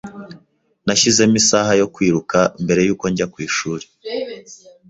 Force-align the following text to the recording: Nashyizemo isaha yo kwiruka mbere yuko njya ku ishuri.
Nashyizemo 0.85 1.35
isaha 1.41 1.71
yo 1.81 1.87
kwiruka 1.93 2.37
mbere 2.63 2.79
yuko 2.87 3.05
njya 3.11 3.25
ku 3.33 3.37
ishuri. 3.47 3.85